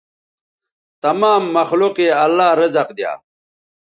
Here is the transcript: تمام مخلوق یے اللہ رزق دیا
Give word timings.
تمام 1.03 1.41
مخلوق 1.57 1.95
یے 2.03 2.09
اللہ 2.23 2.49
رزق 2.61 2.87
دیا 2.97 3.13